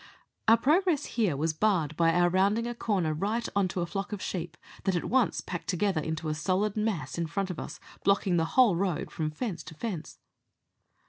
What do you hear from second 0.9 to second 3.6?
here was barred by our rounding a corner right